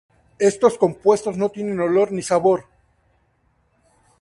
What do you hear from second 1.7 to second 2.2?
olor